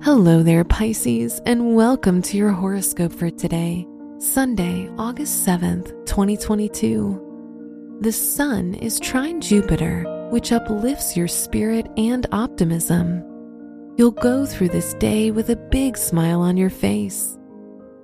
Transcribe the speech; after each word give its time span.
Hello 0.00 0.44
there, 0.44 0.62
Pisces, 0.62 1.42
and 1.44 1.74
welcome 1.74 2.22
to 2.22 2.36
your 2.36 2.52
horoscope 2.52 3.12
for 3.12 3.30
today, 3.30 3.84
Sunday, 4.18 4.88
August 4.96 5.44
7th, 5.44 5.88
2022. 6.06 7.98
The 8.00 8.12
Sun 8.12 8.74
is 8.74 9.00
trine 9.00 9.40
Jupiter, 9.40 10.04
which 10.30 10.52
uplifts 10.52 11.16
your 11.16 11.26
spirit 11.26 11.88
and 11.96 12.28
optimism. 12.30 13.24
You'll 13.96 14.12
go 14.12 14.46
through 14.46 14.68
this 14.68 14.94
day 14.94 15.32
with 15.32 15.50
a 15.50 15.56
big 15.56 15.96
smile 15.96 16.42
on 16.42 16.56
your 16.56 16.70
face. 16.70 17.36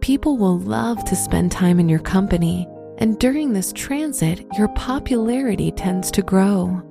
People 0.00 0.36
will 0.36 0.58
love 0.58 1.04
to 1.04 1.14
spend 1.14 1.52
time 1.52 1.79
in 1.79 1.88
your 1.88 2.00
company, 2.00 2.66
and 2.98 3.20
during 3.20 3.52
this 3.52 3.72
transit, 3.72 4.45
your 4.58 4.68
popularity 4.74 5.70
tends 5.70 6.11
to 6.11 6.22
grow. 6.22 6.82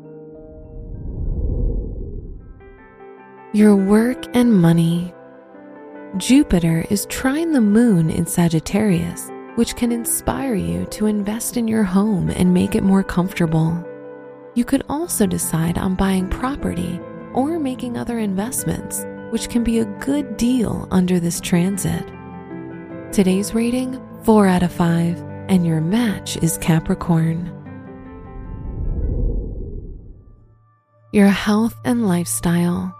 Your 3.55 3.75
work 3.75 4.25
and 4.35 4.51
money. 4.51 5.13
Jupiter 6.17 6.87
is 6.89 7.05
trine 7.05 7.51
the 7.51 7.61
moon 7.61 8.09
in 8.09 8.25
Sagittarius, 8.25 9.29
which 9.53 9.75
can 9.75 9.91
inspire 9.91 10.55
you 10.55 10.87
to 10.87 11.05
invest 11.05 11.55
in 11.55 11.67
your 11.67 11.83
home 11.83 12.31
and 12.31 12.51
make 12.51 12.73
it 12.73 12.81
more 12.81 13.03
comfortable. 13.03 13.77
You 14.55 14.65
could 14.65 14.81
also 14.89 15.27
decide 15.27 15.77
on 15.77 15.93
buying 15.93 16.29
property 16.29 16.99
or 17.35 17.59
making 17.59 17.95
other 17.95 18.17
investments, 18.17 19.05
which 19.29 19.49
can 19.49 19.63
be 19.63 19.77
a 19.77 19.99
good 19.99 20.35
deal 20.35 20.87
under 20.89 21.19
this 21.19 21.39
transit. 21.39 22.07
Today's 23.11 23.53
rating 23.53 24.01
4 24.23 24.47
out 24.47 24.63
of 24.63 24.71
5, 24.71 25.19
and 25.47 25.63
your 25.63 25.79
match 25.79 26.37
is 26.37 26.57
Capricorn. 26.57 27.51
Your 31.11 31.27
health 31.27 31.75
and 31.85 32.07
lifestyle. 32.07 32.97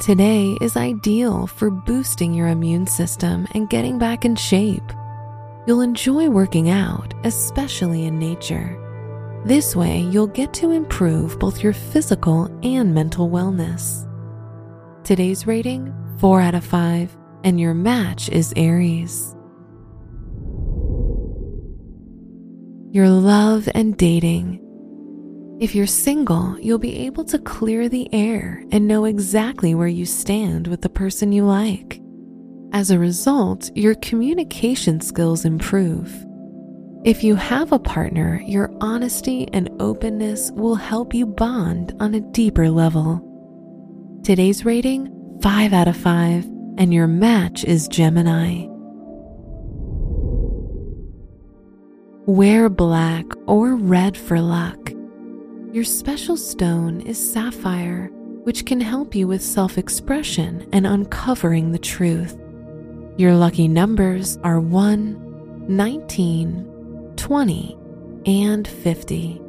Today 0.00 0.56
is 0.60 0.76
ideal 0.76 1.48
for 1.48 1.72
boosting 1.72 2.32
your 2.32 2.46
immune 2.46 2.86
system 2.86 3.48
and 3.50 3.68
getting 3.68 3.98
back 3.98 4.24
in 4.24 4.36
shape. 4.36 4.92
You'll 5.66 5.80
enjoy 5.80 6.30
working 6.30 6.70
out, 6.70 7.14
especially 7.24 8.04
in 8.04 8.16
nature. 8.16 8.78
This 9.44 9.74
way, 9.74 10.02
you'll 10.02 10.28
get 10.28 10.54
to 10.54 10.70
improve 10.70 11.40
both 11.40 11.64
your 11.64 11.72
physical 11.72 12.44
and 12.62 12.94
mental 12.94 13.28
wellness. 13.28 14.06
Today's 15.02 15.48
rating 15.48 15.92
4 16.20 16.42
out 16.42 16.54
of 16.54 16.64
5, 16.64 17.16
and 17.42 17.58
your 17.58 17.74
match 17.74 18.28
is 18.28 18.54
Aries. 18.54 19.34
Your 22.92 23.08
love 23.08 23.68
and 23.74 23.96
dating. 23.96 24.64
If 25.60 25.74
you're 25.74 25.88
single, 25.88 26.56
you'll 26.60 26.78
be 26.78 26.98
able 27.06 27.24
to 27.24 27.38
clear 27.40 27.88
the 27.88 28.08
air 28.14 28.62
and 28.70 28.86
know 28.86 29.06
exactly 29.06 29.74
where 29.74 29.88
you 29.88 30.06
stand 30.06 30.68
with 30.68 30.82
the 30.82 30.88
person 30.88 31.32
you 31.32 31.44
like. 31.44 32.00
As 32.72 32.92
a 32.92 32.98
result, 32.98 33.68
your 33.74 33.96
communication 33.96 35.00
skills 35.00 35.44
improve. 35.44 36.14
If 37.04 37.24
you 37.24 37.34
have 37.34 37.72
a 37.72 37.78
partner, 37.80 38.40
your 38.46 38.72
honesty 38.80 39.48
and 39.52 39.68
openness 39.80 40.52
will 40.52 40.76
help 40.76 41.12
you 41.12 41.26
bond 41.26 41.92
on 41.98 42.14
a 42.14 42.20
deeper 42.20 42.70
level. 42.70 43.20
Today's 44.22 44.64
rating 44.64 45.40
5 45.42 45.72
out 45.72 45.88
of 45.88 45.96
5, 45.96 46.44
and 46.78 46.94
your 46.94 47.08
match 47.08 47.64
is 47.64 47.88
Gemini. 47.88 48.66
Wear 52.26 52.68
black 52.68 53.24
or 53.48 53.74
red 53.74 54.16
for 54.16 54.40
luck. 54.40 54.92
Your 55.70 55.84
special 55.84 56.38
stone 56.38 57.02
is 57.02 57.32
sapphire, 57.32 58.10
which 58.44 58.64
can 58.64 58.80
help 58.80 59.14
you 59.14 59.28
with 59.28 59.42
self 59.42 59.76
expression 59.76 60.66
and 60.72 60.86
uncovering 60.86 61.72
the 61.72 61.78
truth. 61.78 62.38
Your 63.18 63.34
lucky 63.34 63.68
numbers 63.68 64.38
are 64.38 64.60
1, 64.60 65.66
19, 65.68 67.12
20, 67.16 67.78
and 68.24 68.66
50. 68.66 69.42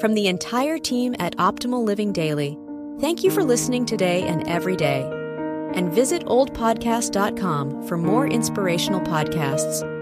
From 0.00 0.14
the 0.14 0.28
entire 0.28 0.78
team 0.78 1.14
at 1.18 1.36
Optimal 1.36 1.84
Living 1.84 2.14
Daily, 2.14 2.56
thank 3.00 3.22
you 3.22 3.30
for 3.30 3.44
listening 3.44 3.84
today 3.84 4.22
and 4.22 4.48
every 4.48 4.76
day. 4.76 5.02
And 5.74 5.92
visit 5.92 6.24
oldpodcast.com 6.24 7.86
for 7.86 7.98
more 7.98 8.26
inspirational 8.26 9.00
podcasts. 9.02 10.01